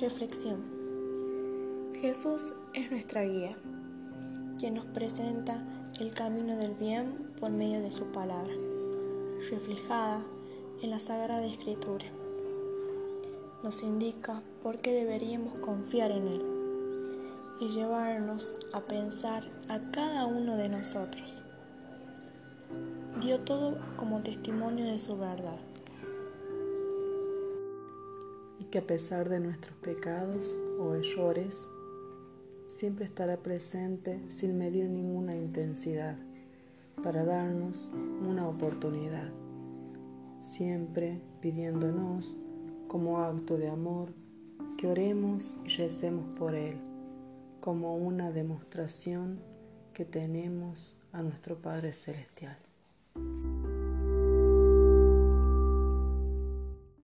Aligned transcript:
Reflexión. 0.00 0.62
Jesús 2.00 2.54
es 2.74 2.90
nuestra 2.90 3.22
guía, 3.22 3.56
quien 4.58 4.74
nos 4.74 4.86
presenta 4.86 5.62
el 6.00 6.12
camino 6.12 6.56
del 6.56 6.74
bien 6.74 7.30
por 7.38 7.50
medio 7.50 7.80
de 7.80 7.90
su 7.90 8.06
palabra, 8.06 8.52
reflejada 9.50 10.24
en 10.82 10.90
la 10.90 10.98
Sagrada 10.98 11.44
Escritura. 11.44 12.06
Nos 13.62 13.82
indica 13.82 14.42
por 14.62 14.80
qué 14.80 14.92
deberíamos 14.92 15.60
confiar 15.60 16.10
en 16.10 16.26
Él 16.26 16.42
y 17.60 17.68
llevarnos 17.68 18.56
a 18.72 18.80
pensar 18.80 19.44
a 19.68 19.78
cada 19.92 20.26
uno 20.26 20.56
de 20.56 20.68
nosotros. 20.68 21.38
Dio 23.20 23.38
todo 23.40 23.78
como 23.96 24.22
testimonio 24.22 24.86
de 24.86 24.98
su 24.98 25.16
verdad 25.16 25.58
que 28.72 28.78
a 28.78 28.86
pesar 28.86 29.28
de 29.28 29.38
nuestros 29.38 29.76
pecados 29.76 30.58
o 30.80 30.94
errores, 30.94 31.68
siempre 32.66 33.04
estará 33.04 33.36
presente 33.36 34.18
sin 34.28 34.56
medir 34.56 34.88
ninguna 34.88 35.36
intensidad 35.36 36.16
para 37.02 37.22
darnos 37.22 37.92
una 38.26 38.48
oportunidad, 38.48 39.30
siempre 40.40 41.20
pidiéndonos 41.42 42.38
como 42.88 43.18
acto 43.18 43.58
de 43.58 43.68
amor 43.68 44.14
que 44.78 44.86
oremos 44.86 45.54
y 45.66 45.68
recemos 45.68 46.24
por 46.38 46.54
Él, 46.54 46.78
como 47.60 47.96
una 47.96 48.32
demostración 48.32 49.38
que 49.92 50.06
tenemos 50.06 50.96
a 51.12 51.20
nuestro 51.20 51.60
Padre 51.60 51.92
Celestial. 51.92 52.56